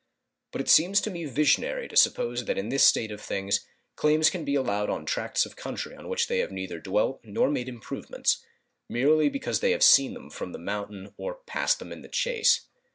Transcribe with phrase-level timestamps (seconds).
[0.51, 4.31] But it seems to me visionary to suppose that in this state of things claims
[4.31, 7.69] can be allowed on tracts of country on which they have neither dwelt nor made
[7.69, 8.43] improvements,
[8.89, 12.61] merely because they have seen them from the mountain or passed them in the chase.